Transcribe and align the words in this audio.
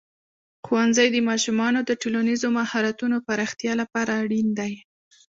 ښوونځی 0.65 1.07
د 1.11 1.17
ماشومانو 1.29 1.79
د 1.89 1.91
ټولنیزو 2.01 2.47
مهارتونو 2.59 3.17
پراختیا 3.27 3.73
لپاره 3.81 4.11
اړین 4.23 4.47
دی. 4.59 4.73